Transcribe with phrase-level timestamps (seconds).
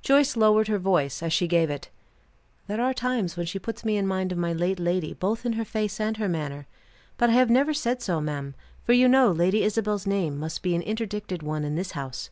[0.00, 1.90] Joyce lowered her voice as she gave it.
[2.68, 5.52] "There are times when she puts me in mind of my late lady both in
[5.52, 6.66] her face and manner.
[7.18, 10.74] But I have never said so, ma'am; for you know Lady Isabel's name must be
[10.74, 12.30] an interdicted one in this house."